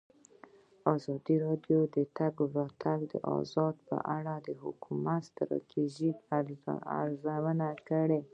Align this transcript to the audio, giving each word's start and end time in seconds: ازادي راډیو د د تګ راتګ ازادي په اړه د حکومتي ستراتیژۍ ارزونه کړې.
ازادي 0.93 1.35
راډیو 1.45 1.79
د 1.87 1.89
د 1.95 1.97
تګ 2.17 2.35
راتګ 2.57 3.01
ازادي 3.37 3.81
په 3.89 3.97
اړه 4.17 4.33
د 4.47 4.49
حکومتي 4.61 5.25
ستراتیژۍ 5.29 6.11
ارزونه 7.01 7.67
کړې. 7.89 8.19